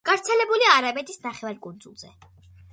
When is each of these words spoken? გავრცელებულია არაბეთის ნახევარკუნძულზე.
გავრცელებულია 0.09 0.71
არაბეთის 0.77 1.21
ნახევარკუნძულზე. 1.27 2.13